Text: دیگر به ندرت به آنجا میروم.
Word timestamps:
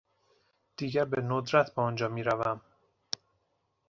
دیگر 0.77 1.05
به 1.05 1.21
ندرت 1.21 1.75
به 1.75 1.81
آنجا 1.81 2.07
میروم. 2.07 2.61